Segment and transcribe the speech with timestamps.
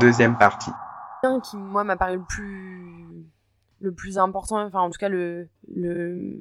[0.00, 0.70] Deuxième partie.
[1.22, 3.06] Un qui, moi, m'a paru le plus,
[3.80, 6.38] le plus important, enfin, en tout cas, le, le,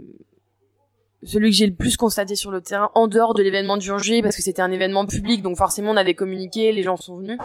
[1.26, 4.22] celui que j'ai le plus constaté sur le terrain en dehors de l'événement du juillet
[4.22, 7.40] parce que c'était un événement public donc forcément on avait communiqué les gens sont venus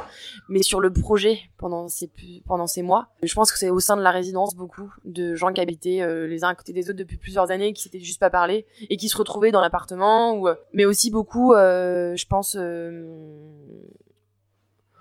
[0.49, 2.11] mais sur le projet pendant ces
[2.47, 5.53] pendant ces mois je pense que c'est au sein de la résidence beaucoup de gens
[5.53, 8.21] qui habitaient euh, les uns à côté des autres depuis plusieurs années qui s'étaient juste
[8.21, 12.27] pas parlé et qui se retrouvaient dans l'appartement ou euh, mais aussi beaucoup euh, je
[12.27, 12.57] pense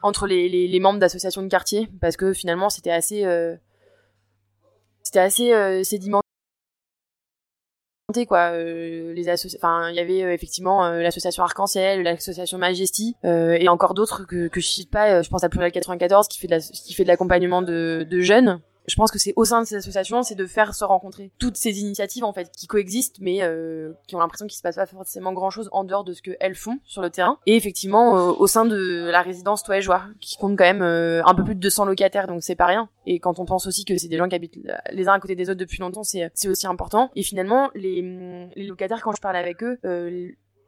[0.01, 3.25] entre les, les, les membres d'associations de quartier parce que finalement c'était assez
[5.03, 6.23] c'était assez sédimentaire
[8.27, 8.51] quoi.
[8.53, 13.93] Euh, les enfin il y avait euh, effectivement euh, l'association Arc-en-Ciel l'association Majesty et encore
[13.93, 16.59] d'autres que que je cite pas je pense à Pluriel 94 qui fait de la,
[16.59, 19.75] qui fait de l'accompagnement de, de jeunes je pense que c'est au sein de ces
[19.75, 23.93] associations, c'est de faire se rencontrer toutes ces initiatives en fait qui coexistent, mais euh,
[24.07, 26.55] qui ont l'impression qu'il se passe pas forcément grand chose en dehors de ce qu'elles
[26.55, 27.37] font sur le terrain.
[27.45, 30.81] Et effectivement, euh, au sein de la résidence Toi et Joie, qui compte quand même
[30.81, 32.89] euh, un peu plus de 200 locataires, donc c'est pas rien.
[33.05, 34.59] Et quand on pense aussi que c'est des gens qui habitent
[34.91, 37.11] les uns à côté des autres depuis longtemps, c'est aussi important.
[37.15, 39.79] Et finalement, les, les locataires, quand je parle avec eux,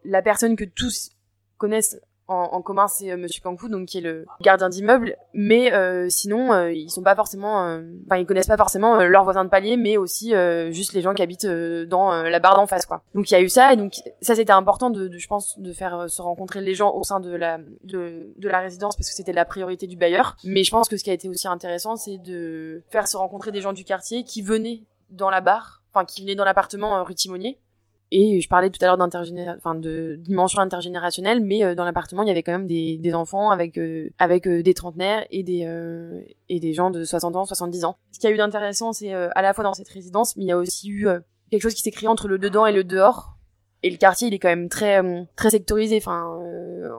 [0.04, 1.10] la personne que tous
[1.58, 2.00] connaissent
[2.32, 5.16] en, commun c'est euh, Monsieur Kangfu donc qui est le gardien d'immeuble.
[5.34, 9.44] Mais euh, sinon euh, ils sont pas forcément enfin ils connaissent pas forcément leurs voisins
[9.44, 10.32] de palier mais aussi
[10.70, 13.02] juste les gens qui habitent dans la barre d'en face quoi.
[13.14, 15.72] Donc il y a eu ça et donc ça c'était important de, je pense de
[15.72, 19.14] faire se rencontrer les gens au sein de la de, de la résidence parce que
[19.14, 20.36] c'était la priorité du bailleur.
[20.44, 23.52] Mais je pense que ce qui a été aussi intéressant c'est de faire se rencontrer
[23.52, 27.14] des gens du quartier qui venaient dans la barre enfin qui venaient dans l'appartement rue
[27.14, 27.58] Timonier
[28.14, 28.98] et je parlais tout à l'heure
[29.56, 33.14] enfin de dimension intergénérationnelle, mais euh, dans l'appartement il y avait quand même des, des
[33.14, 35.66] enfants avec euh, avec euh, des trentenaires et des
[36.50, 37.96] et des gens de 60 ans, 70 ans.
[38.12, 40.48] Ce qu'il y a eu d'intéressant, c'est à la fois dans cette résidence, mais il
[40.48, 41.08] y a aussi eu
[41.50, 43.36] quelque chose qui s'est créé entre le dedans et le dehors.
[43.84, 45.00] Et le quartier, il est quand même très
[45.34, 46.38] très sectorisé, enfin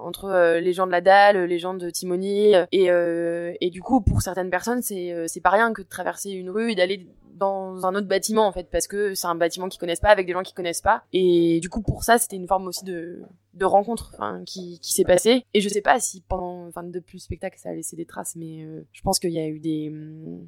[0.03, 2.87] entre les gens de la dalle, les gens de Timonier, et
[3.61, 6.71] et du coup pour certaines personnes, c'est c'est pas rien que de traverser une rue
[6.71, 7.07] et d'aller
[7.43, 10.25] dans un autre bâtiment en fait parce que c'est un bâtiment qu'ils connaissent pas avec
[10.25, 11.03] des gens qui connaissent pas.
[11.11, 13.21] Et du coup pour ça c'était une forme aussi de
[13.53, 14.15] de rencontre
[14.45, 15.45] qui qui s'est passée.
[15.53, 18.35] Et je sais pas si pendant enfin depuis le spectacle ça a laissé des traces
[18.35, 19.91] mais euh, je pense qu'il y a eu des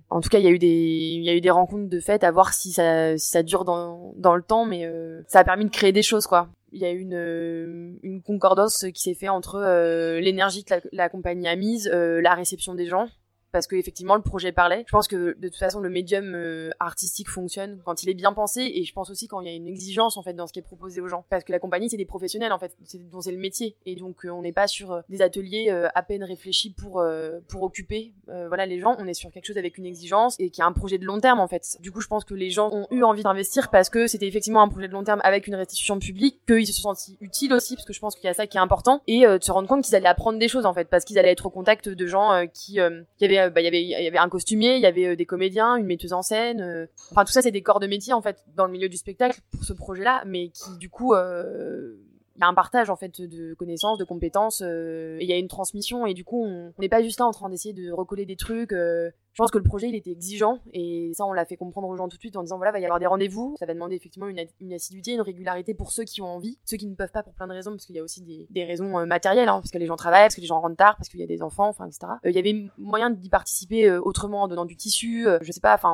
[0.09, 2.00] en tout cas il y a eu des il y a eu des rencontres de
[2.00, 5.39] fait à voir si ça si ça dure dans dans le temps mais euh, ça
[5.39, 6.50] a permis de créer des choses quoi.
[6.72, 10.81] Il y a eu une, une concordance qui s'est fait entre euh, l'énergie que la,
[10.91, 13.07] la, compagnie a mise, la réception des gens,
[13.55, 14.83] parce que effectivement le projet parlait.
[14.85, 18.33] Je pense que de toute façon le médium euh, artistique fonctionne quand il est bien
[18.33, 18.69] pensé.
[18.75, 20.59] Et je pense aussi quand il y a une exigence en fait dans ce qui
[20.59, 21.25] est proposé aux gens.
[21.29, 22.75] Parce que la compagnie c'est des professionnels en fait,
[23.09, 23.77] dont c'est le métier.
[23.85, 27.01] Et donc euh, on n'est pas sur euh, des ateliers à peine réfléchis pour
[27.47, 30.61] pour occuper voilà les gens, on est sur quelque chose avec une exigence et qui
[30.61, 31.77] a un projet de long terme en fait.
[31.79, 34.61] Du coup, je pense que les gens ont eu envie d'investir parce que c'était effectivement
[34.61, 37.75] un projet de long terme avec une restitution publique, qu'ils se sont sentis utiles aussi
[37.75, 39.69] parce que je pense qu'il y a ça qui est important et de se rendre
[39.69, 42.07] compte qu'ils allaient apprendre des choses en fait parce qu'ils allaient être au contact de
[42.07, 42.79] gens qui
[43.17, 45.85] qui avaient bah, il y avait un costumier, il y avait euh, des comédiens, une
[45.85, 46.61] metteuse en scène.
[46.61, 48.97] Euh, enfin tout ça c'est des corps de métier en fait dans le milieu du
[48.97, 51.95] spectacle pour ce projet-là, mais qui du coup euh,
[52.35, 55.38] il y a un partage en fait de connaissances, de compétences, et il y a
[55.38, 58.25] une transmission et du coup on n'est pas juste là en train d'essayer de recoller
[58.25, 58.72] des trucs.
[58.72, 61.95] je pense que le projet il était exigeant et ça on l'a fait comprendre aux
[61.95, 63.95] gens tout de suite en disant voilà va y avoir des rendez-vous, ça va demander
[63.95, 67.24] effectivement une, assiduité, une régularité pour ceux qui ont envie, ceux qui ne peuvent pas
[67.24, 69.72] pour plein de raisons parce qu'il y a aussi des, des raisons matérielles, hein, parce
[69.72, 71.41] que les gens travaillent, parce que les gens rentrent tard, parce qu'il y a des
[71.41, 72.13] enfants, enfin etc.
[72.25, 75.91] Il y avait moyen d'y participer autrement en donnant du tissu, je sais pas, enfin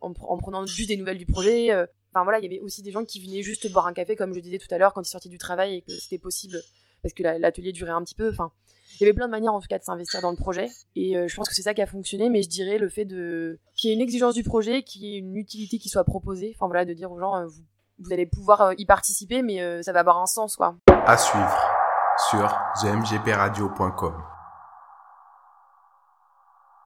[0.00, 1.70] en, en, prenant juste des nouvelles du projet.
[2.14, 4.32] Enfin voilà, il y avait aussi des gens qui venaient juste boire un café, comme
[4.34, 6.60] je disais tout à l'heure, quand ils sortaient du travail et que c'était possible
[7.02, 8.30] parce que l'atelier durait un petit peu.
[8.30, 8.52] Enfin,
[8.94, 11.16] il y avait plein de manières en tout cas de s'investir dans le projet et
[11.16, 12.30] euh, je pense que c'est ça qui a fonctionné.
[12.30, 15.16] Mais je dirais le fait de qu'il y ait une exigence du projet, qu'il y
[15.16, 16.54] ait une utilité qui soit proposée.
[16.56, 17.46] Enfin voilà, de dire aux gens euh,
[17.98, 20.76] vous, allez pouvoir euh, y participer, mais ça va avoir un sens quoi.
[20.88, 21.58] À suivre
[22.30, 22.48] sur
[22.80, 24.33] themgpradio.com.